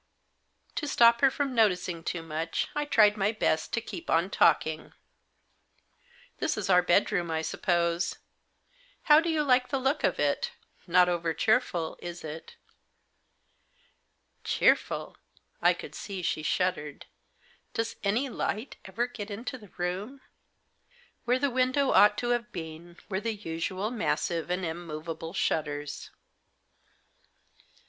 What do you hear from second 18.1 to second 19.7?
light ever get into the